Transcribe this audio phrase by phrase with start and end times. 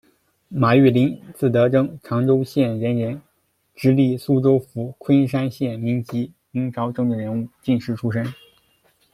[0.49, 3.21] 马玉麟，字德征，长洲县人人，
[3.75, 8.25] 直隶苏州府昆山县民籍，明朝政治人物、进士出身。